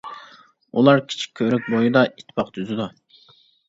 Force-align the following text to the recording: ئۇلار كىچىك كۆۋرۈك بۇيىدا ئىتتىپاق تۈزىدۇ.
ئۇلار 0.79 1.03
كىچىك 1.13 1.37
كۆۋرۈك 1.41 1.71
بۇيىدا 1.77 2.05
ئىتتىپاق 2.11 2.53
تۈزىدۇ. 2.61 2.93